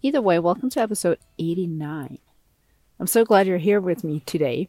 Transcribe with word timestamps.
Either 0.00 0.22
way, 0.22 0.38
welcome 0.38 0.70
to 0.70 0.80
episode 0.80 1.18
89. 1.40 2.18
I'm 3.00 3.06
so 3.08 3.24
glad 3.24 3.48
you're 3.48 3.58
here 3.58 3.80
with 3.80 4.04
me 4.04 4.20
today. 4.20 4.68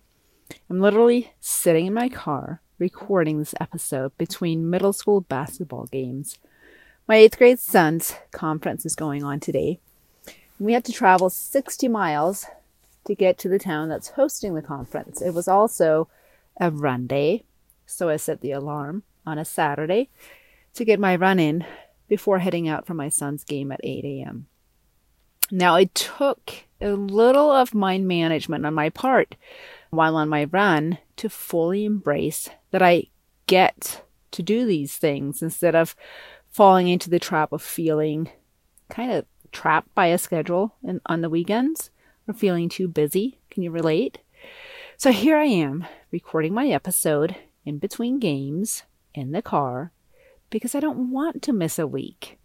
I'm 0.67 0.79
literally 0.79 1.33
sitting 1.39 1.85
in 1.85 1.93
my 1.93 2.09
car 2.09 2.61
recording 2.79 3.37
this 3.37 3.53
episode 3.61 4.17
between 4.17 4.71
middle 4.71 4.91
school 4.91 5.21
basketball 5.21 5.85
games. 5.85 6.39
My 7.07 7.17
eighth 7.17 7.37
grade 7.37 7.59
son's 7.59 8.15
conference 8.31 8.87
is 8.87 8.95
going 8.95 9.23
on 9.23 9.39
today. 9.39 9.79
We 10.59 10.73
had 10.73 10.83
to 10.85 10.91
travel 10.91 11.29
60 11.29 11.87
miles 11.87 12.47
to 13.05 13.13
get 13.13 13.37
to 13.37 13.49
the 13.49 13.59
town 13.59 13.87
that's 13.87 14.09
hosting 14.09 14.55
the 14.55 14.63
conference. 14.63 15.21
It 15.21 15.35
was 15.35 15.47
also 15.47 16.07
a 16.59 16.71
run 16.71 17.05
day, 17.05 17.43
so 17.85 18.09
I 18.09 18.17
set 18.17 18.41
the 18.41 18.53
alarm 18.53 19.03
on 19.27 19.37
a 19.37 19.45
Saturday 19.45 20.09
to 20.73 20.83
get 20.83 20.99
my 20.99 21.15
run 21.15 21.37
in 21.37 21.67
before 22.07 22.39
heading 22.39 22.67
out 22.67 22.87
for 22.87 22.95
my 22.95 23.09
son's 23.09 23.43
game 23.43 23.71
at 23.71 23.79
8 23.83 24.03
a.m. 24.05 24.47
Now, 25.51 25.75
it 25.75 25.93
took 25.95 26.65
a 26.81 26.91
little 26.91 27.51
of 27.51 27.73
mind 27.73 28.07
management 28.07 28.65
on 28.65 28.73
my 28.73 28.89
part 28.89 29.35
while 29.89 30.15
on 30.15 30.29
my 30.29 30.45
run 30.45 30.99
to 31.17 31.29
fully 31.29 31.85
embrace 31.85 32.49
that 32.71 32.81
I 32.81 33.07
get 33.47 34.03
to 34.31 34.43
do 34.43 34.65
these 34.65 34.95
things 34.97 35.41
instead 35.41 35.75
of 35.75 35.95
falling 36.49 36.87
into 36.87 37.09
the 37.09 37.19
trap 37.19 37.51
of 37.51 37.61
feeling 37.61 38.29
kind 38.89 39.11
of 39.11 39.25
trapped 39.51 39.93
by 39.95 40.07
a 40.07 40.17
schedule 40.17 40.75
in, 40.83 41.01
on 41.05 41.21
the 41.21 41.29
weekends 41.29 41.89
or 42.27 42.33
feeling 42.33 42.69
too 42.69 42.87
busy. 42.87 43.39
Can 43.49 43.63
you 43.63 43.71
relate? 43.71 44.19
So 44.97 45.11
here 45.11 45.37
I 45.37 45.45
am 45.45 45.85
recording 46.11 46.53
my 46.53 46.67
episode 46.67 47.35
in 47.65 47.77
between 47.77 48.19
games 48.19 48.83
in 49.13 49.31
the 49.31 49.41
car 49.41 49.91
because 50.49 50.75
I 50.75 50.79
don't 50.79 51.11
want 51.11 51.41
to 51.43 51.53
miss 51.53 51.79
a 51.79 51.87
week. 51.87 52.37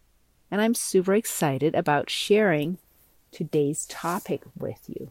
And 0.51 0.61
I'm 0.61 0.75
super 0.75 1.15
excited 1.15 1.75
about 1.75 2.11
sharing 2.11 2.79
today's 3.35 3.85
topic 3.87 4.43
with 4.57 4.83
you. 4.87 5.11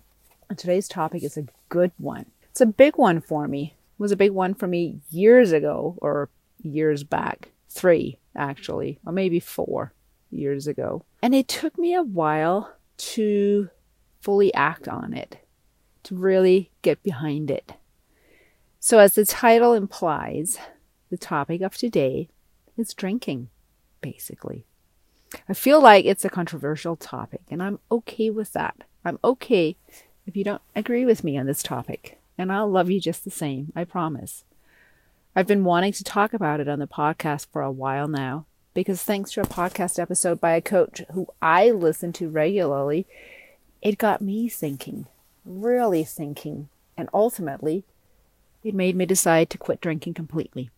And 0.50 0.58
today's 0.58 0.88
topic 0.88 1.24
is 1.24 1.38
a 1.38 1.46
good 1.68 1.92
one. 1.98 2.28
It's 2.50 2.62
a 2.62 2.66
big 2.66 2.98
one 2.98 3.20
for 3.20 3.48
me. 3.48 3.76
It 3.76 4.02
was 4.02 4.14
a 4.14 4.18
big 4.18 4.32
one 4.32 4.54
for 4.54 4.66
me 4.66 5.00
years 5.10 5.52
ago 5.52 5.96
or 5.98 6.30
years 6.62 7.04
back. 7.04 7.50
Three, 7.70 8.18
actually, 8.36 9.00
or 9.06 9.12
maybe 9.12 9.40
four 9.40 9.94
years 10.32 10.68
ago. 10.68 11.04
And 11.22 11.36
it 11.36 11.48
took 11.48 11.78
me 11.78 11.94
a 11.94 12.04
while 12.04 12.72
to 12.98 13.70
fully 14.22 14.54
act 14.54 14.88
on 14.88 15.14
it, 15.14 15.38
to 16.04 16.16
really 16.16 16.72
get 16.82 17.04
behind 17.04 17.52
it. 17.52 17.74
So, 18.80 19.00
as 19.00 19.16
the 19.16 19.26
title 19.26 19.74
implies, 19.74 20.58
the 21.10 21.18
topic 21.18 21.62
of 21.62 21.76
today 21.76 22.30
is 22.78 22.94
drinking, 22.94 23.50
basically. 24.02 24.66
I 25.50 25.54
feel 25.54 25.82
like 25.82 26.06
it's 26.06 26.26
a 26.26 26.30
controversial 26.30 26.96
topic, 26.96 27.42
and 27.50 27.62
I'm 27.62 27.80
okay 27.92 28.30
with 28.30 28.54
that. 28.54 28.84
I'm 29.04 29.20
okay 29.24 29.76
if 30.26 30.38
you 30.38 30.44
don't 30.44 30.62
agree 30.76 31.06
with 31.06 31.24
me 31.24 31.38
on 31.38 31.46
this 31.46 31.64
topic, 31.64 32.20
and 32.38 32.52
I'll 32.52 32.70
love 32.70 32.90
you 32.90 33.00
just 33.00 33.24
the 33.24 33.32
same, 33.32 33.72
I 33.76 33.84
promise. 33.84 34.44
I've 35.36 35.48
been 35.48 35.64
wanting 35.64 35.94
to 35.94 36.04
talk 36.04 36.34
about 36.34 36.60
it 36.60 36.68
on 36.68 36.80
the 36.80 36.88
podcast 36.88 37.48
for 37.52 37.62
a 37.62 37.72
while 37.72 38.08
now, 38.08 38.46
because 38.74 39.04
thanks 39.04 39.32
to 39.32 39.42
a 39.42 39.46
podcast 39.46 40.00
episode 40.00 40.40
by 40.40 40.52
a 40.52 40.62
coach 40.62 41.02
who 41.12 41.28
I 41.42 41.72
listen 41.72 42.14
to 42.14 42.30
regularly, 42.30 43.06
it 43.82 43.98
got 43.98 44.22
me 44.22 44.48
thinking, 44.48 45.08
really 45.46 46.04
thinking, 46.04 46.70
and 46.96 47.10
ultimately, 47.14 47.84
it 48.64 48.74
made 48.74 48.96
me 48.96 49.06
decide 49.06 49.50
to 49.50 49.58
quit 49.58 49.82
drinking 49.82 50.14
completely. 50.14 50.70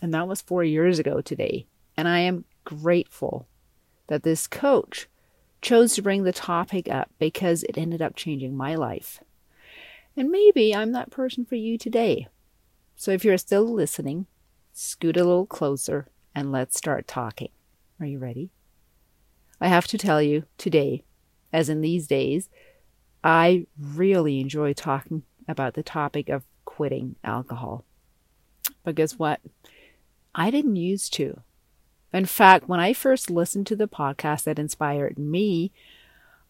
And 0.00 0.14
that 0.14 0.28
was 0.28 0.40
four 0.40 0.62
years 0.62 0.98
ago 0.98 1.20
today. 1.20 1.66
And 1.96 2.06
I 2.06 2.20
am 2.20 2.44
grateful 2.64 3.46
that 4.10 4.24
this 4.24 4.48
coach 4.48 5.08
chose 5.62 5.94
to 5.94 6.02
bring 6.02 6.24
the 6.24 6.32
topic 6.32 6.88
up 6.90 7.08
because 7.20 7.62
it 7.62 7.78
ended 7.78 8.02
up 8.02 8.16
changing 8.16 8.56
my 8.56 8.74
life. 8.74 9.20
And 10.16 10.30
maybe 10.30 10.74
I'm 10.74 10.90
that 10.92 11.12
person 11.12 11.44
for 11.44 11.54
you 11.54 11.78
today. 11.78 12.26
So 12.96 13.12
if 13.12 13.24
you're 13.24 13.38
still 13.38 13.72
listening, 13.72 14.26
scoot 14.72 15.16
a 15.16 15.22
little 15.22 15.46
closer 15.46 16.08
and 16.34 16.50
let's 16.50 16.76
start 16.76 17.06
talking. 17.06 17.50
Are 18.00 18.06
you 18.06 18.18
ready? 18.18 18.50
I 19.60 19.68
have 19.68 19.86
to 19.86 19.98
tell 19.98 20.20
you 20.20 20.42
today, 20.58 21.04
as 21.52 21.68
in 21.68 21.80
these 21.80 22.08
days, 22.08 22.48
I 23.22 23.66
really 23.80 24.40
enjoy 24.40 24.72
talking 24.72 25.22
about 25.46 25.74
the 25.74 25.84
topic 25.84 26.28
of 26.28 26.42
quitting 26.64 27.14
alcohol. 27.22 27.84
But 28.82 28.96
guess 28.96 29.20
what? 29.20 29.40
I 30.34 30.50
didn't 30.50 30.76
used 30.76 31.12
to. 31.14 31.42
In 32.12 32.26
fact, 32.26 32.68
when 32.68 32.80
I 32.80 32.92
first 32.92 33.30
listened 33.30 33.66
to 33.68 33.76
the 33.76 33.88
podcast 33.88 34.44
that 34.44 34.58
inspired 34.58 35.18
me, 35.18 35.70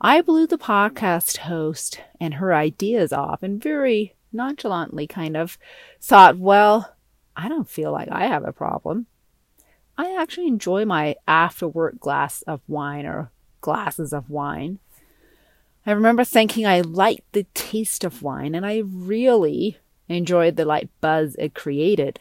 I 0.00 0.22
blew 0.22 0.46
the 0.46 0.56
podcast 0.56 1.38
host 1.38 2.00
and 2.18 2.34
her 2.34 2.54
ideas 2.54 3.12
off 3.12 3.42
and 3.42 3.62
very 3.62 4.14
nonchalantly 4.32 5.06
kind 5.06 5.36
of 5.36 5.58
thought, 6.00 6.38
well, 6.38 6.96
I 7.36 7.48
don't 7.48 7.68
feel 7.68 7.92
like 7.92 8.08
I 8.10 8.26
have 8.26 8.44
a 8.44 8.52
problem. 8.52 9.06
I 9.98 10.16
actually 10.18 10.46
enjoy 10.46 10.86
my 10.86 11.16
after 11.28 11.68
work 11.68 12.00
glass 12.00 12.40
of 12.42 12.62
wine 12.66 13.04
or 13.04 13.30
glasses 13.60 14.14
of 14.14 14.30
wine. 14.30 14.78
I 15.84 15.92
remember 15.92 16.24
thinking 16.24 16.66
I 16.66 16.80
liked 16.80 17.32
the 17.32 17.44
taste 17.52 18.04
of 18.04 18.22
wine 18.22 18.54
and 18.54 18.64
I 18.64 18.82
really 18.86 19.76
enjoyed 20.08 20.56
the 20.56 20.64
light 20.64 20.88
buzz 21.02 21.36
it 21.38 21.54
created. 21.54 22.18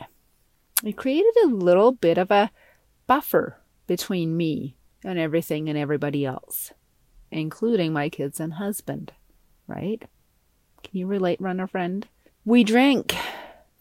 It 0.84 0.98
created 0.98 1.34
a 1.44 1.48
little 1.48 1.94
bit 1.94 2.18
of 2.18 2.32
a 2.32 2.52
buffer 3.10 3.60
between 3.88 4.38
me 4.38 4.78
and 5.04 5.18
everything 5.18 5.68
and 5.68 5.76
everybody 5.76 6.28
else, 6.28 6.72
including 7.32 7.92
my 7.92 8.08
kids 8.08 8.40
and 8.40 8.54
husband, 8.54 9.12
right? 9.66 10.04
Can 10.84 11.00
you 11.00 11.08
relate, 11.08 11.42
runner 11.42 11.66
friend? 11.66 12.08
We 12.46 12.64
drink 12.64 13.16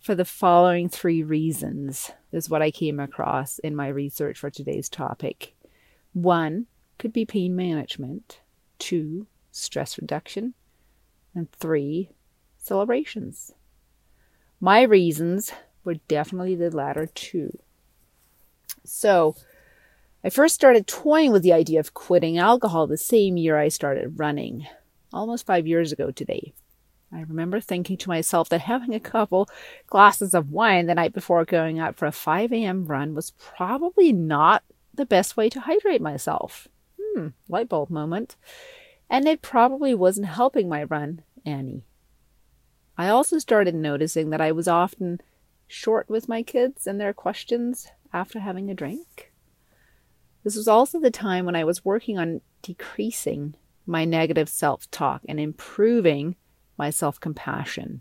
for 0.01 0.15
the 0.15 0.25
following 0.25 0.89
three 0.89 1.23
reasons, 1.23 2.11
is 2.33 2.49
what 2.49 2.63
I 2.63 2.71
came 2.71 2.99
across 2.99 3.59
in 3.59 3.77
my 3.77 3.89
research 3.89 4.39
for 4.39 4.49
today's 4.49 4.89
topic. 4.89 5.55
One 6.15 6.65
could 6.97 7.13
be 7.13 7.27
pain 7.27 7.55
management, 7.55 8.41
two, 8.79 9.27
stress 9.51 9.99
reduction, 9.99 10.55
and 11.35 11.53
three, 11.53 12.13
celebrations. 12.57 13.53
My 14.59 14.81
reasons 14.85 15.53
were 15.85 15.97
definitely 16.09 16.55
the 16.55 16.75
latter 16.75 17.05
two. 17.05 17.59
So, 18.89 19.37
I 20.25 20.31
first 20.31 20.55
started 20.55 20.87
toying 20.87 21.31
with 21.31 21.43
the 21.43 21.53
idea 21.53 21.79
of 21.79 21.95
quitting 21.95 22.39
alcohol 22.39 22.87
the 22.87 22.97
same 22.97 23.37
year 23.37 23.59
I 23.59 23.69
started 23.69 24.19
running, 24.19 24.67
almost 25.13 25.47
five 25.47 25.67
years 25.67 25.93
ago 25.93 26.11
today. 26.11 26.55
I 27.13 27.21
remember 27.21 27.61
thinking 27.61 27.97
to 27.99 28.09
myself 28.09 28.49
that 28.49 28.63
having 28.63 28.95
a 28.95 29.01
couple 29.01 29.49
glasses 29.87 30.35
of 30.35 30.51
wine 30.51 30.87
the 30.87 30.95
night 30.95 31.13
before 31.13 31.45
going 31.45 31.79
out 31.79 31.97
for 31.97 32.07
a 32.07 32.13
5 32.13 32.53
a.m. 32.53 32.87
run 32.87 33.15
was 33.15 33.33
probably 33.39 34.13
not 34.13 34.63
the 34.95 35.07
best 35.07 35.37
way 35.37 35.49
to 35.51 35.61
hydrate 35.61 36.03
myself. 36.03 36.69
Hmm, 37.01 37.29
light 37.49 37.69
bulb 37.69 37.91
moment. 37.91 38.37
And 39.09 39.27
it 39.27 39.41
probably 39.41 39.95
wasn't 39.95 40.27
helping 40.27 40.69
my 40.69 40.85
run 40.85 41.23
any. 41.47 41.85
I 42.99 43.09
also 43.09 43.39
started 43.39 43.75
noticing 43.75 44.31
that 44.31 44.41
I 44.41 44.53
was 44.53 44.69
often 44.69 45.21
short 45.67 46.09
with 46.09 46.29
my 46.29 46.43
kids 46.43 46.87
and 46.87 47.01
their 47.01 47.13
questions 47.13 47.89
after 48.13 48.41
having 48.41 48.71
a 48.71 48.75
drink. 48.75 49.33
This 50.45 50.57
was 50.57 50.69
also 50.69 51.01
the 51.01 51.11
time 51.11 51.45
when 51.45 51.57
I 51.57 51.65
was 51.65 51.85
working 51.85 52.19
on 52.19 52.41
decreasing 52.63 53.55
my 53.87 54.05
negative 54.05 54.49
self 54.49 54.91
talk 54.91 55.23
and 55.29 55.41
improving 55.41 56.37
my 56.77 56.91
self 56.91 57.19
compassion. 57.21 58.01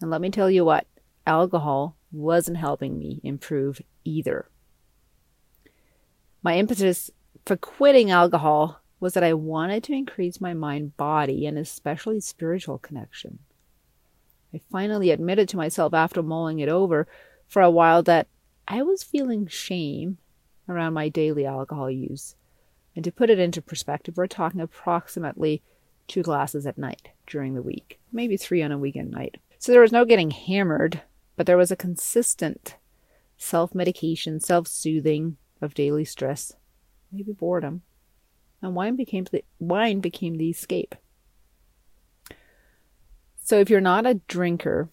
And 0.00 0.10
let 0.10 0.20
me 0.20 0.30
tell 0.30 0.50
you 0.50 0.64
what, 0.64 0.86
alcohol 1.26 1.96
wasn't 2.10 2.56
helping 2.56 2.98
me 2.98 3.20
improve 3.22 3.80
either. 4.04 4.48
My 6.42 6.56
impetus 6.56 7.10
for 7.44 7.56
quitting 7.56 8.10
alcohol 8.10 8.80
was 9.00 9.14
that 9.14 9.24
I 9.24 9.34
wanted 9.34 9.82
to 9.84 9.92
increase 9.92 10.40
my 10.40 10.54
mind 10.54 10.96
body 10.96 11.46
and 11.46 11.58
especially 11.58 12.20
spiritual 12.20 12.78
connection. 12.78 13.40
I 14.54 14.60
finally 14.70 15.10
admitted 15.10 15.48
to 15.50 15.56
myself 15.56 15.94
after 15.94 16.22
mulling 16.22 16.58
it 16.58 16.68
over 16.68 17.08
for 17.48 17.62
a 17.62 17.70
while 17.70 18.02
that 18.04 18.28
I 18.72 18.80
was 18.80 19.02
feeling 19.02 19.48
shame 19.48 20.16
around 20.66 20.94
my 20.94 21.10
daily 21.10 21.44
alcohol 21.44 21.90
use. 21.90 22.36
And 22.96 23.04
to 23.04 23.12
put 23.12 23.28
it 23.28 23.38
into 23.38 23.60
perspective, 23.60 24.16
we're 24.16 24.26
talking 24.26 24.62
approximately 24.62 25.62
two 26.08 26.22
glasses 26.22 26.66
at 26.66 26.78
night 26.78 27.10
during 27.26 27.52
the 27.52 27.60
week, 27.60 28.00
maybe 28.12 28.38
three 28.38 28.62
on 28.62 28.72
a 28.72 28.78
weekend 28.78 29.10
night. 29.10 29.36
So 29.58 29.72
there 29.72 29.82
was 29.82 29.92
no 29.92 30.06
getting 30.06 30.30
hammered, 30.30 31.02
but 31.36 31.44
there 31.44 31.58
was 31.58 31.70
a 31.70 31.76
consistent 31.76 32.76
self 33.36 33.74
medication, 33.74 34.40
self 34.40 34.66
soothing 34.68 35.36
of 35.60 35.74
daily 35.74 36.06
stress, 36.06 36.54
maybe 37.12 37.32
boredom. 37.32 37.82
And 38.62 38.74
wine 38.74 38.96
became 38.96 39.24
the 39.30 39.44
wine 39.58 40.00
became 40.00 40.38
the 40.38 40.48
escape. 40.48 40.94
So 43.44 43.58
if 43.58 43.68
you're 43.68 43.82
not 43.82 44.06
a 44.06 44.14
drinker, 44.28 44.88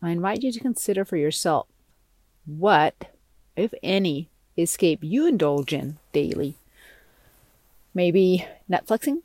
I 0.00 0.12
invite 0.12 0.42
you 0.42 0.50
to 0.50 0.60
consider 0.60 1.04
for 1.04 1.18
yourself 1.18 1.66
what, 2.46 3.10
if 3.56 3.72
any, 3.82 4.28
escape 4.56 5.00
you 5.02 5.26
indulge 5.26 5.72
in 5.72 5.98
daily. 6.12 6.56
Maybe 7.94 8.46
Netflixing, 8.70 9.22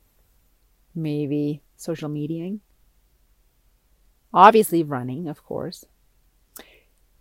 maybe 0.93 1.61
social 1.75 2.09
mediaing, 2.09 2.59
obviously 4.33 4.83
running, 4.83 5.27
of 5.27 5.43
course. 5.43 5.85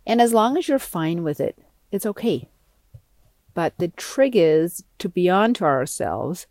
And 0.05 0.21
as 0.21 0.33
long 0.33 0.57
as 0.57 0.67
you're 0.67 0.79
fine 0.79 1.23
with 1.23 1.39
it, 1.39 1.57
it's 1.91 2.05
okay. 2.05 2.49
But 3.53 3.77
the 3.77 3.89
trick 3.89 4.33
is 4.35 4.83
to 4.99 5.09
be 5.09 5.29
on 5.29 5.53
to 5.55 5.65
ourselves 5.65 6.47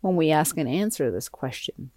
when 0.00 0.16
we 0.16 0.30
ask 0.30 0.56
and 0.56 0.68
answer 0.68 1.10
this 1.10 1.28
question. 1.28 1.90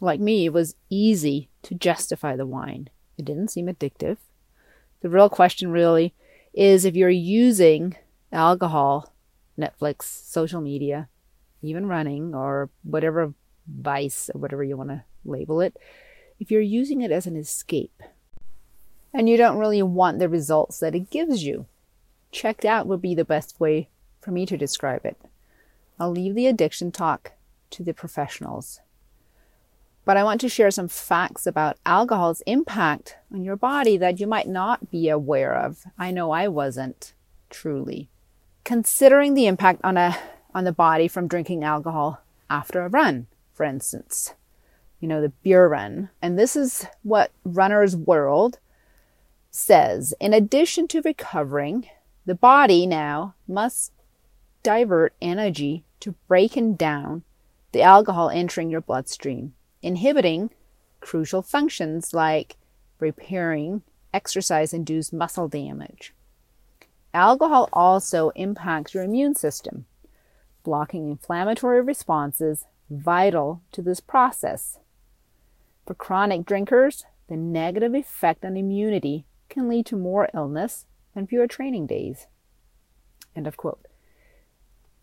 Like 0.00 0.20
me, 0.20 0.46
it 0.46 0.52
was 0.52 0.76
easy 0.90 1.48
to 1.62 1.74
justify 1.74 2.36
the 2.36 2.46
wine. 2.46 2.90
It 3.16 3.24
didn't 3.24 3.48
seem 3.48 3.66
addictive. 3.66 4.18
The 5.00 5.08
real 5.08 5.28
question 5.28 5.70
really 5.70 6.14
is 6.52 6.84
if 6.84 6.96
you're 6.96 7.10
using 7.10 7.96
alcohol, 8.32 9.12
Netflix, 9.58 10.04
social 10.04 10.60
media, 10.60 11.08
even 11.62 11.86
running 11.86 12.34
or 12.34 12.70
whatever 12.82 13.34
vice 13.66 14.30
or 14.34 14.40
whatever 14.40 14.64
you 14.64 14.76
want 14.76 14.90
to 14.90 15.04
label 15.24 15.60
it, 15.60 15.76
if 16.38 16.50
you're 16.50 16.60
using 16.60 17.00
it 17.00 17.10
as 17.10 17.26
an 17.26 17.36
escape 17.36 18.02
and 19.12 19.28
you 19.28 19.36
don't 19.36 19.58
really 19.58 19.82
want 19.82 20.18
the 20.18 20.28
results 20.28 20.80
that 20.80 20.94
it 20.94 21.10
gives 21.10 21.44
you, 21.44 21.66
checked 22.30 22.64
out 22.64 22.86
would 22.86 23.00
be 23.00 23.14
the 23.14 23.24
best 23.24 23.58
way 23.60 23.88
for 24.20 24.30
me 24.30 24.44
to 24.46 24.56
describe 24.56 25.04
it. 25.04 25.16
I'll 25.98 26.10
leave 26.10 26.34
the 26.34 26.46
addiction 26.46 26.92
talk 26.92 27.32
to 27.70 27.82
the 27.82 27.94
professionals. 27.94 28.80
But 30.06 30.16
I 30.16 30.24
want 30.24 30.40
to 30.42 30.48
share 30.48 30.70
some 30.70 30.86
facts 30.86 31.46
about 31.46 31.78
alcohol's 31.84 32.40
impact 32.46 33.16
on 33.34 33.42
your 33.42 33.56
body 33.56 33.98
that 33.98 34.20
you 34.20 34.26
might 34.28 34.48
not 34.48 34.90
be 34.90 35.08
aware 35.08 35.54
of. 35.54 35.84
I 35.98 36.12
know 36.12 36.30
I 36.30 36.46
wasn't 36.46 37.12
truly. 37.50 38.08
Considering 38.64 39.34
the 39.34 39.46
impact 39.46 39.80
on 39.84 39.96
a 39.98 40.16
on 40.54 40.62
the 40.64 40.72
body 40.72 41.08
from 41.08 41.28
drinking 41.28 41.64
alcohol 41.64 42.22
after 42.48 42.80
a 42.80 42.88
run, 42.88 43.26
for 43.52 43.64
instance. 43.64 44.34
You 45.00 45.08
know, 45.08 45.20
the 45.20 45.28
beer 45.42 45.66
run. 45.66 46.08
And 46.22 46.38
this 46.38 46.56
is 46.56 46.86
what 47.02 47.32
Runner's 47.44 47.94
World 47.96 48.58
says. 49.50 50.14
In 50.20 50.32
addition 50.32 50.86
to 50.88 51.02
recovering, 51.02 51.88
the 52.24 52.34
body 52.36 52.86
now 52.86 53.34
must 53.46 53.92
divert 54.62 55.14
energy 55.20 55.84
to 56.00 56.14
breaking 56.28 56.76
down 56.76 57.24
the 57.72 57.82
alcohol 57.82 58.30
entering 58.30 58.70
your 58.70 58.80
bloodstream, 58.80 59.52
inhibiting 59.82 60.50
crucial 61.00 61.42
functions 61.42 62.12
like 62.14 62.56
repairing 62.98 63.82
exercise 64.12 64.72
induced 64.72 65.12
muscle 65.12 65.48
damage. 65.48 66.14
Alcohol 67.12 67.68
also 67.72 68.30
impacts 68.30 68.94
your 68.94 69.02
immune 69.02 69.34
system, 69.34 69.86
blocking 70.64 71.08
inflammatory 71.10 71.80
responses 71.80 72.64
vital 72.90 73.62
to 73.72 73.82
this 73.82 74.00
process. 74.00 74.78
For 75.86 75.94
chronic 75.94 76.44
drinkers, 76.44 77.04
the 77.28 77.36
negative 77.36 77.94
effect 77.94 78.44
on 78.44 78.56
immunity 78.56 79.24
can 79.48 79.68
lead 79.68 79.86
to 79.86 79.96
more 79.96 80.28
illness 80.34 80.86
and 81.14 81.28
fewer 81.28 81.46
training 81.46 81.86
days. 81.86 82.26
End 83.34 83.46
of 83.46 83.56
quote. 83.56 83.86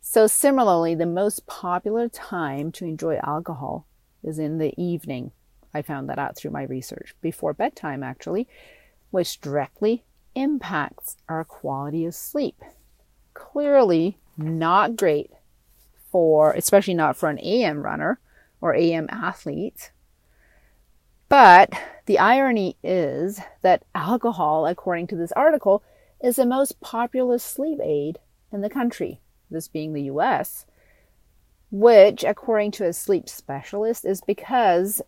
So, 0.02 0.28
similarly, 0.28 0.96
the 0.96 1.06
most 1.06 1.48
popular 1.48 2.10
time 2.10 2.72
to 2.74 2.86
enjoy 2.86 3.18
alcohol 3.24 3.88
is 4.24 4.40
in 4.40 4.58
the 4.58 4.74
evening. 4.82 5.32
I 5.74 5.82
found 5.82 6.10
that 6.10 6.20
out 6.20 6.36
through 6.36 6.52
my 6.52 6.64
research, 6.64 7.16
before 7.22 7.54
bedtime, 7.54 8.04
actually, 8.04 8.48
which 9.12 9.42
directly 9.42 10.04
impacts 10.36 11.18
our 11.30 11.44
quality 11.44 12.06
of 12.06 12.16
sleep. 12.16 12.62
Clearly 13.34 14.18
not 14.38 14.96
great 14.96 15.32
for, 16.12 16.54
especially 16.54 16.94
not 16.94 17.18
for 17.18 17.30
an 17.30 17.40
AM 17.40 17.82
runner 17.82 18.20
or 18.62 18.76
AM 18.76 19.08
athlete. 19.10 19.92
But 21.30 21.72
the 22.06 22.20
irony 22.20 22.78
is 22.84 23.40
that 23.62 23.84
alcohol, 23.96 24.68
according 24.68 25.08
to 25.08 25.16
this 25.16 25.32
article, 25.32 25.84
is 26.22 26.36
the 26.36 26.46
most 26.46 26.80
popular 26.80 27.38
sleep 27.40 27.80
aid 27.82 28.20
in 28.52 28.62
the 28.62 28.70
country, 28.70 29.20
this 29.50 29.68
being 29.68 29.94
the 29.94 30.04
US, 30.04 30.66
which, 31.74 32.24
according 32.24 32.72
to 32.72 32.86
a 32.86 32.94
sleep 32.94 33.28
specialist, 33.28 34.06
is 34.06 34.22
because, 34.22 35.02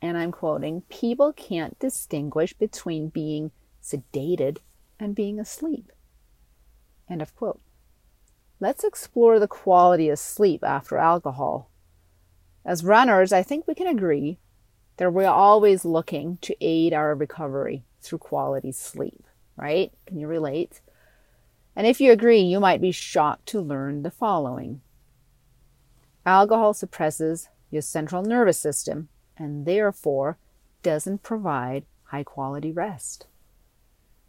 and 0.00 0.16
I'm 0.16 0.30
quoting, 0.30 0.82
people 0.82 1.32
can't 1.32 1.76
distinguish 1.78 2.52
between 2.52 3.08
being 3.08 3.50
sedated, 3.86 4.58
and 4.98 5.14
being 5.14 5.38
asleep. 5.38 5.92
End 7.08 7.22
of 7.22 7.34
quote. 7.36 7.60
Let's 8.58 8.84
explore 8.84 9.38
the 9.38 9.48
quality 9.48 10.08
of 10.08 10.18
sleep 10.18 10.64
after 10.64 10.96
alcohol. 10.96 11.70
As 12.64 12.84
runners, 12.84 13.32
I 13.32 13.42
think 13.42 13.66
we 13.66 13.74
can 13.74 13.86
agree 13.86 14.38
that 14.96 15.12
we're 15.12 15.28
always 15.28 15.84
looking 15.84 16.38
to 16.38 16.56
aid 16.60 16.92
our 16.92 17.14
recovery 17.14 17.84
through 18.00 18.18
quality 18.18 18.72
sleep, 18.72 19.24
right? 19.56 19.92
Can 20.06 20.18
you 20.18 20.26
relate? 20.26 20.80
And 21.76 21.86
if 21.86 22.00
you 22.00 22.10
agree, 22.10 22.40
you 22.40 22.58
might 22.58 22.80
be 22.80 22.92
shocked 22.92 23.46
to 23.46 23.60
learn 23.60 24.02
the 24.02 24.10
following 24.10 24.80
Alcohol 26.26 26.74
suppresses 26.74 27.48
your 27.70 27.82
central 27.82 28.22
nervous 28.22 28.58
system 28.58 29.08
and 29.36 29.64
therefore 29.64 30.38
doesn't 30.82 31.22
provide 31.22 31.86
high 32.06 32.24
quality 32.24 32.72
rest. 32.72 33.26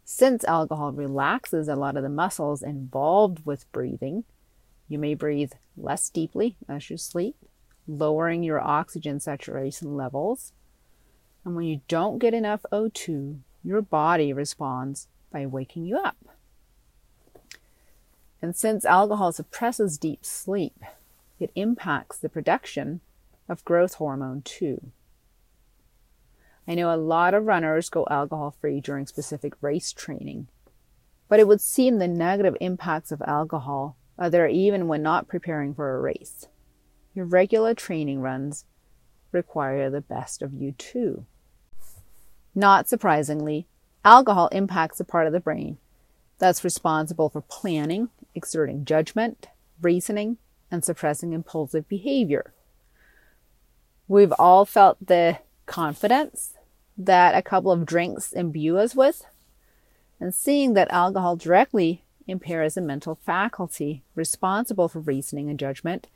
Since 0.04 0.44
alcohol 0.44 0.92
relaxes 0.92 1.66
a 1.66 1.74
lot 1.74 1.96
of 1.96 2.04
the 2.04 2.08
muscles 2.08 2.62
involved 2.62 3.44
with 3.44 3.70
breathing, 3.72 4.22
you 4.88 4.96
may 4.96 5.14
breathe 5.14 5.52
less 5.76 6.08
deeply 6.08 6.56
as 6.68 6.88
you 6.88 6.96
sleep, 6.96 7.36
lowering 7.88 8.44
your 8.44 8.60
oxygen 8.60 9.18
saturation 9.18 9.96
levels. 9.96 10.52
And 11.44 11.56
when 11.56 11.66
you 11.66 11.80
don't 11.88 12.20
get 12.20 12.32
enough 12.32 12.64
O2, 12.72 13.40
your 13.64 13.82
body 13.82 14.32
responds 14.32 15.08
by 15.32 15.46
waking 15.46 15.84
you 15.84 15.98
up. 15.98 16.16
And 18.40 18.54
since 18.54 18.84
alcohol 18.84 19.32
suppresses 19.32 19.98
deep 19.98 20.24
sleep, 20.24 20.84
it 21.40 21.50
impacts 21.54 22.18
the 22.18 22.28
production 22.28 23.00
of 23.48 23.64
growth 23.64 23.94
hormone 23.94 24.42
too. 24.42 24.90
I 26.66 26.74
know 26.74 26.94
a 26.94 26.96
lot 26.96 27.32
of 27.32 27.46
runners 27.46 27.88
go 27.88 28.06
alcohol 28.10 28.54
free 28.60 28.80
during 28.80 29.06
specific 29.06 29.54
race 29.62 29.92
training, 29.92 30.48
but 31.28 31.40
it 31.40 31.48
would 31.48 31.60
seem 31.60 31.98
the 31.98 32.08
negative 32.08 32.56
impacts 32.60 33.10
of 33.10 33.22
alcohol 33.22 33.96
are 34.18 34.28
there 34.28 34.48
even 34.48 34.88
when 34.88 35.02
not 35.02 35.28
preparing 35.28 35.74
for 35.74 35.94
a 35.94 36.00
race. 36.00 36.46
Your 37.14 37.24
regular 37.24 37.74
training 37.74 38.20
runs 38.20 38.64
require 39.32 39.88
the 39.88 40.00
best 40.00 40.42
of 40.42 40.52
you 40.52 40.72
too. 40.72 41.24
Not 42.54 42.88
surprisingly, 42.88 43.66
alcohol 44.04 44.48
impacts 44.48 45.00
a 45.00 45.04
part 45.04 45.26
of 45.26 45.32
the 45.32 45.40
brain 45.40 45.78
that's 46.38 46.64
responsible 46.64 47.28
for 47.28 47.40
planning, 47.40 48.08
exerting 48.34 48.84
judgment, 48.84 49.48
reasoning, 49.80 50.38
and 50.70 50.84
suppressing 50.84 51.32
impulsive 51.32 51.88
behavior. 51.88 52.52
We've 54.06 54.32
all 54.38 54.64
felt 54.64 54.98
the 55.06 55.38
confidence 55.66 56.54
that 56.96 57.36
a 57.36 57.42
couple 57.42 57.70
of 57.70 57.86
drinks 57.86 58.32
imbue 58.32 58.78
us 58.78 58.94
with, 58.94 59.24
and 60.18 60.34
seeing 60.34 60.74
that 60.74 60.90
alcohol 60.90 61.36
directly 61.36 62.04
impairs 62.26 62.76
a 62.76 62.80
mental 62.80 63.14
faculty 63.14 64.02
responsible 64.14 64.88
for 64.88 65.00
reasoning 65.00 65.48
and 65.48 65.58
judgment, 65.58 66.08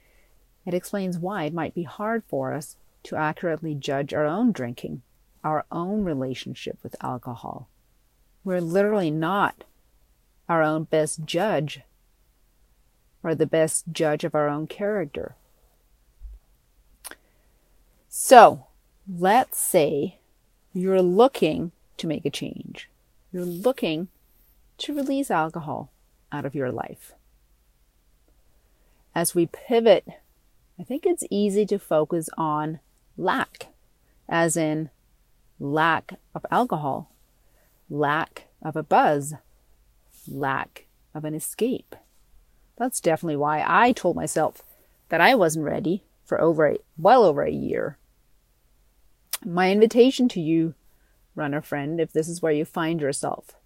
it 0.67 0.75
explains 0.75 1.19
why 1.19 1.45
it 1.45 1.55
might 1.55 1.75
be 1.75 1.85
hard 1.85 2.23
for 2.29 2.53
us 2.53 2.77
to 3.05 3.17
accurately 3.17 3.75
judge 3.75 4.15
our 4.15 4.27
own 4.27 4.53
drinking, 4.53 5.03
our 5.43 5.65
own 5.73 6.05
relationship 6.05 6.79
with 6.83 6.95
alcohol. 7.01 7.69
We're 8.45 8.61
literally 8.61 9.11
not 9.11 9.65
our 10.49 10.63
own 10.63 10.85
best 10.85 11.25
judge 11.25 11.81
or 13.23 13.35
the 13.35 13.47
best 13.47 13.85
judge 13.93 14.25
of 14.25 14.35
our 14.35 14.49
own 14.49 14.67
character. 14.67 15.35
So, 18.09 18.67
let's 19.09 19.59
say 19.59 20.19
you're 20.73 21.03
looking 21.03 21.73
to 21.97 22.07
make 22.07 22.25
a 22.27 22.31
change. 22.31 22.89
You're 23.33 23.45
looking 23.45 24.09
to 24.79 24.95
release 24.95 25.31
alcohol 25.31 25.91
out 26.31 26.45
of 26.45 26.55
your 26.55 26.71
life. 26.71 27.13
As 29.15 29.35
we 29.35 29.47
pivot, 29.47 30.07
I 30.79 30.85
think 30.85 31.05
it's 31.05 31.25
easy 31.31 31.67
to 31.67 31.79
focus 31.79 32.29
on 32.37 32.81
lack, 33.17 33.69
as 34.29 34.57
in 34.57 34.91
lack 35.61 36.15
of 36.35 36.45
alcohol, 36.51 37.13
lack 37.89 38.49
of 38.63 38.75
a 38.75 38.83
buzz, 38.83 39.35
lack 40.27 40.87
of 41.15 41.25
an 41.25 41.35
escape. 41.35 41.95
That's 42.77 43.01
definitely 43.01 43.37
why 43.37 43.65
I 43.67 43.93
told 43.93 44.17
myself 44.17 44.63
that 45.09 45.21
I 45.21 45.35
wasn't 45.35 45.67
ready 45.67 46.05
for 46.25 46.41
over 46.41 46.67
a, 46.67 46.79
well 46.97 47.25
over 47.25 47.43
a 47.43 47.51
year. 47.51 47.99
My 49.45 49.71
invitation 49.71 50.29
to 50.31 50.41
you, 50.41 50.75
runner 51.35 51.61
friend, 51.61 52.01
if 52.01 52.13
this 52.13 52.29
is 52.29 52.41
where 52.41 52.53
you 52.53 52.65
find 52.65 53.01
yourself, 53.01 53.57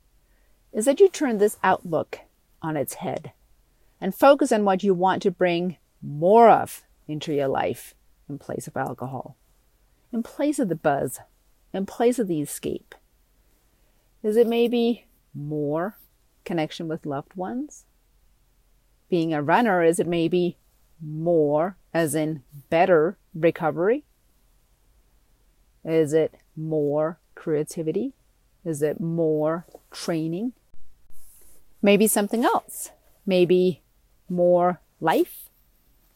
is 0.73 0.85
that 0.87 1.01
you 1.01 1.09
turn 1.09 1.39
this 1.39 1.59
outlook 1.63 2.21
on 2.63 2.77
its 2.77 2.95
head 2.95 3.33
and 4.01 4.15
focus 4.15 4.53
on 4.53 4.65
what 4.65 4.83
you 4.83 4.95
want 4.95 5.23
to 5.23 5.31
bring 5.31 5.77
more 6.03 6.51
of 6.51 6.83
into 7.09 7.33
your 7.33 7.49
life 7.49 7.95
in 8.29 8.39
place 8.39 8.67
of 8.67 8.77
alcohol, 8.77 9.37
in 10.13 10.23
place 10.23 10.59
of 10.59 10.69
the 10.69 10.75
buzz, 10.75 11.21
in 11.73 11.87
place 11.87 12.19
of 12.19 12.29
the 12.29 12.41
escape. 12.41 12.95
Is 14.23 14.37
it 14.37 14.47
maybe 14.47 15.07
more 15.35 15.97
connection 16.45 16.89
with 16.89 17.07
loved 17.07 17.35
ones? 17.35 17.85
Being 19.09 19.33
a 19.33 19.43
runner, 19.43 19.83
is 19.83 20.01
it 20.01 20.07
maybe 20.07 20.57
more, 21.01 21.77
as 21.95 22.15
in 22.15 22.43
better 22.71 23.19
recovery? 23.35 24.05
Is 25.85 26.13
it 26.13 26.35
more 26.57 27.21
creativity? 27.35 28.15
Is 28.65 28.83
it 28.83 29.01
more 29.01 29.67
training? 29.93 30.53
Maybe 31.81 32.07
something 32.09 32.45
else. 32.45 32.91
Maybe 33.25 33.83
more 34.29 34.81
life, 35.01 35.49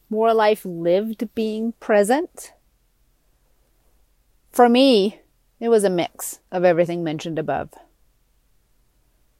more 0.08 0.34
life 0.34 0.64
lived 0.64 1.28
being 1.34 1.72
present. 1.78 2.52
For 4.50 4.68
me, 4.68 5.20
it 5.60 5.68
was 5.68 5.84
a 5.84 5.90
mix 5.90 6.40
of 6.50 6.64
everything 6.64 7.04
mentioned 7.04 7.38
above. 7.38 7.70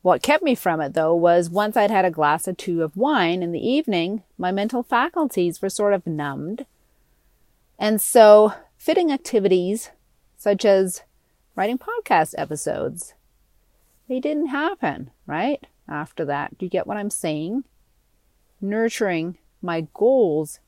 What 0.03 0.23
kept 0.23 0.43
me 0.43 0.55
from 0.55 0.81
it, 0.81 0.95
though, 0.95 1.15
was 1.15 1.51
once 1.51 1.77
I'd 1.77 1.91
had 1.91 2.07
a 2.07 2.11
glass 2.11 2.49
or 2.49 2.55
two 2.55 2.83
of 2.83 2.97
wine 2.97 3.43
in 3.43 3.53
the 3.53 3.67
evening, 3.67 4.23
my 4.39 4.51
mental 4.51 4.83
faculties 4.83 5.61
were 5.61 5.69
sort 5.69 5.93
of 5.93 6.07
numbed. 6.07 6.65
And 7.79 8.01
so, 8.01 8.55
fitting 8.79 9.13
activities 9.13 9.91
such 10.39 10.65
as 10.65 11.03
writing 11.55 11.79
podcast 11.79 12.35
episodes, 12.39 13.13
they 14.09 14.21
didn't 14.21 14.47
happen, 14.47 15.11
right? 15.27 15.67
After 15.87 16.25
that, 16.25 16.57
do 16.57 16.65
you 16.65 16.71
get 16.71 16.87
what 16.87 16.97
I'm 16.97 17.11
saying? 17.11 17.65
Nurturing 18.61 19.37
my 19.61 19.87
goals 19.93 20.61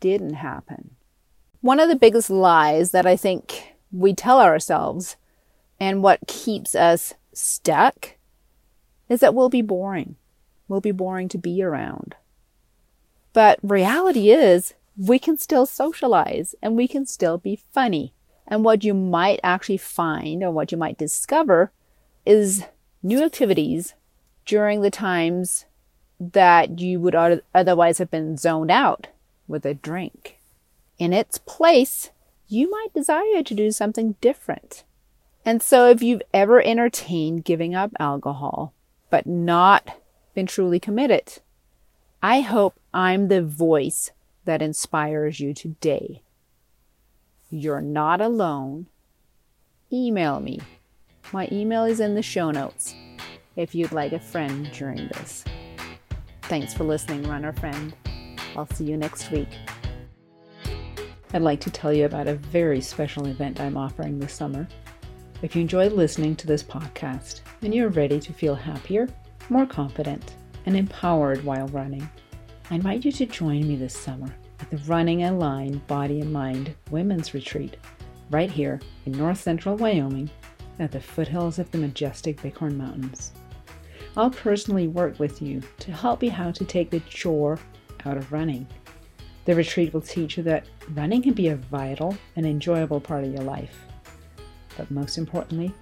didn't 0.00 0.34
happen. 0.34 0.96
One 1.60 1.78
of 1.78 1.88
the 1.88 1.96
biggest 1.96 2.30
lies 2.30 2.90
that 2.90 3.06
I 3.06 3.16
think 3.16 3.74
we 3.92 4.14
tell 4.14 4.40
ourselves 4.40 5.16
and 5.78 6.02
what 6.02 6.26
keeps 6.26 6.74
us 6.74 7.14
stuck 7.32 8.16
is 9.10 9.20
that 9.20 9.34
we'll 9.34 9.50
be 9.50 9.60
boring. 9.60 10.16
We'll 10.68 10.80
be 10.80 10.92
boring 10.92 11.28
to 11.30 11.38
be 11.38 11.62
around. 11.62 12.14
But 13.34 13.58
reality 13.62 14.30
is 14.30 14.72
we 14.96 15.18
can 15.18 15.36
still 15.36 15.66
socialize 15.66 16.54
and 16.62 16.76
we 16.76 16.88
can 16.88 17.04
still 17.04 17.36
be 17.36 17.60
funny. 17.72 18.14
And 18.46 18.64
what 18.64 18.84
you 18.84 18.94
might 18.94 19.40
actually 19.42 19.76
find 19.76 20.42
or 20.42 20.50
what 20.50 20.72
you 20.72 20.78
might 20.78 20.96
discover 20.96 21.72
is 22.24 22.64
new 23.02 23.22
activities 23.22 23.94
during 24.46 24.80
the 24.80 24.90
times 24.90 25.66
that 26.18 26.78
you 26.80 27.00
would 27.00 27.14
otherwise 27.54 27.98
have 27.98 28.10
been 28.10 28.36
zoned 28.36 28.70
out 28.70 29.08
with 29.48 29.64
a 29.64 29.74
drink. 29.74 30.38
In 30.98 31.12
its 31.12 31.38
place, 31.38 32.10
you 32.46 32.70
might 32.70 32.94
desire 32.94 33.42
to 33.42 33.54
do 33.54 33.70
something 33.70 34.16
different. 34.20 34.84
And 35.44 35.62
so 35.62 35.88
if 35.88 36.02
you've 36.02 36.22
ever 36.34 36.60
entertained 36.60 37.44
giving 37.44 37.74
up 37.74 37.92
alcohol, 37.98 38.74
but 39.10 39.26
not 39.26 40.00
been 40.34 40.46
truly 40.46 40.80
committed. 40.80 41.38
I 42.22 42.40
hope 42.40 42.78
I'm 42.94 43.28
the 43.28 43.42
voice 43.42 44.12
that 44.44 44.62
inspires 44.62 45.40
you 45.40 45.52
today. 45.52 46.22
You're 47.50 47.80
not 47.80 48.20
alone. 48.20 48.86
Email 49.92 50.40
me. 50.40 50.60
My 51.32 51.48
email 51.50 51.84
is 51.84 52.00
in 52.00 52.14
the 52.14 52.22
show 52.22 52.50
notes 52.50 52.94
if 53.56 53.74
you'd 53.74 53.92
like 53.92 54.12
a 54.12 54.20
friend 54.20 54.70
during 54.72 55.08
this. 55.08 55.44
Thanks 56.42 56.72
for 56.72 56.84
listening, 56.84 57.22
runner 57.24 57.52
friend. 57.52 57.94
I'll 58.56 58.68
see 58.68 58.84
you 58.84 58.96
next 58.96 59.30
week. 59.30 59.48
I'd 61.32 61.42
like 61.42 61.60
to 61.60 61.70
tell 61.70 61.92
you 61.92 62.06
about 62.06 62.26
a 62.26 62.34
very 62.34 62.80
special 62.80 63.26
event 63.26 63.60
I'm 63.60 63.76
offering 63.76 64.18
this 64.18 64.32
summer. 64.32 64.66
If 65.42 65.56
you 65.56 65.62
enjoy 65.62 65.88
listening 65.88 66.36
to 66.36 66.46
this 66.46 66.62
podcast 66.62 67.40
and 67.62 67.74
you're 67.74 67.88
ready 67.88 68.20
to 68.20 68.32
feel 68.32 68.54
happier, 68.54 69.08
more 69.48 69.64
confident, 69.64 70.34
and 70.66 70.76
empowered 70.76 71.42
while 71.44 71.66
running, 71.68 72.06
I 72.70 72.74
invite 72.74 73.06
you 73.06 73.12
to 73.12 73.24
join 73.24 73.66
me 73.66 73.76
this 73.76 73.96
summer 73.96 74.28
at 74.60 74.68
the 74.68 74.76
Running 74.86 75.24
Aligned 75.24 75.86
Body 75.86 76.20
and 76.20 76.30
Mind 76.30 76.74
Women's 76.90 77.32
Retreat 77.32 77.78
right 78.30 78.50
here 78.50 78.80
in 79.06 79.12
north 79.12 79.40
central 79.40 79.76
Wyoming 79.76 80.28
at 80.78 80.92
the 80.92 81.00
foothills 81.00 81.58
of 81.58 81.70
the 81.70 81.78
majestic 81.78 82.42
Bighorn 82.42 82.76
Mountains. 82.76 83.32
I'll 84.18 84.30
personally 84.30 84.88
work 84.88 85.18
with 85.18 85.40
you 85.40 85.62
to 85.78 85.90
help 85.90 86.22
you 86.22 86.30
how 86.30 86.50
to 86.50 86.64
take 86.66 86.90
the 86.90 87.00
chore 87.00 87.58
out 88.04 88.18
of 88.18 88.30
running. 88.30 88.66
The 89.46 89.54
retreat 89.54 89.94
will 89.94 90.02
teach 90.02 90.36
you 90.36 90.42
that 90.42 90.66
running 90.90 91.22
can 91.22 91.32
be 91.32 91.48
a 91.48 91.56
vital 91.56 92.14
and 92.36 92.44
enjoyable 92.44 93.00
part 93.00 93.24
of 93.24 93.32
your 93.32 93.44
life 93.44 93.86
but 94.80 94.90
most 94.90 95.18
importantly, 95.18 95.74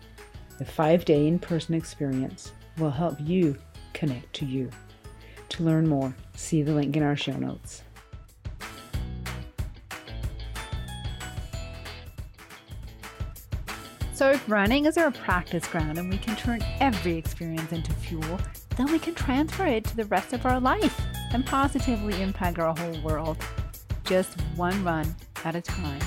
the 0.59 0.65
five 0.65 1.05
day 1.05 1.29
in 1.29 1.39
person 1.39 1.73
experience 1.73 2.51
will 2.79 2.91
help 2.91 3.17
you 3.21 3.57
connect 3.93 4.33
to 4.35 4.45
you. 4.45 4.69
To 5.51 5.63
learn 5.63 5.87
more, 5.87 6.17
see 6.35 6.63
the 6.65 6.75
link 6.75 6.97
in 6.97 7.05
our 7.05 7.15
show 7.15 7.37
notes. 7.37 7.85
So, 14.15 14.41
running 14.49 14.87
is 14.87 14.99
our 14.99 15.13
practice 15.13 15.69
ground 15.69 15.97
and 15.97 16.11
we 16.11 16.19
can 16.19 16.35
turn 16.35 16.61
every 16.81 17.17
experience 17.17 17.71
into 17.71 17.93
fuel, 17.93 18.41
then 18.77 18.91
we 18.91 18.99
can 18.99 19.15
transfer 19.15 19.65
it 19.65 19.85
to 19.85 19.97
the 19.97 20.07
rest 20.07 20.33
of 20.33 20.45
our 20.45 20.59
life 20.59 21.01
and 21.33 21.47
positively 21.47 22.21
impact 22.21 22.59
our 22.59 22.77
whole 22.77 23.01
world, 23.03 23.37
just 24.03 24.41
one 24.57 24.83
run 24.83 25.15
at 25.45 25.55
a 25.55 25.61
time. 25.61 26.01